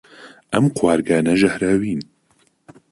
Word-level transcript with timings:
ئەم 0.53 0.65
قوارگانە 0.77 1.33
ژەهراوین. 1.41 2.01